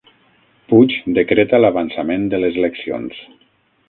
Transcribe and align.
Puig 0.71 0.95
decreta 1.17 1.59
l'avançament 1.65 2.23
de 2.31 2.39
les 2.45 2.57
eleccions 2.63 3.21